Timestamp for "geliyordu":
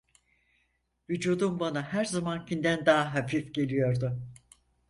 3.53-4.19